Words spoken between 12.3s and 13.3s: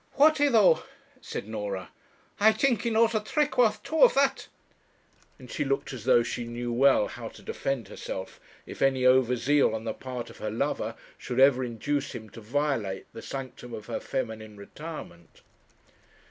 to violate the